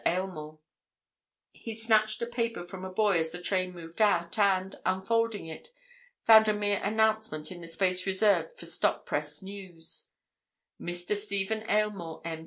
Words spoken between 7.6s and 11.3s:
the space reserved for stop press news: "Mr.